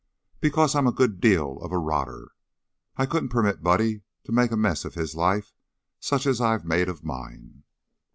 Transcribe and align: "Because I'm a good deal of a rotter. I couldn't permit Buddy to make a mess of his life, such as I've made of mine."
"Because 0.39 0.73
I'm 0.73 0.87
a 0.87 0.91
good 0.91 1.19
deal 1.21 1.59
of 1.59 1.71
a 1.71 1.77
rotter. 1.77 2.31
I 2.97 3.05
couldn't 3.05 3.29
permit 3.29 3.61
Buddy 3.61 4.01
to 4.23 4.31
make 4.31 4.49
a 4.51 4.57
mess 4.57 4.83
of 4.83 4.95
his 4.95 5.13
life, 5.15 5.53
such 5.99 6.25
as 6.25 6.41
I've 6.41 6.65
made 6.65 6.89
of 6.89 7.03
mine." 7.05 7.61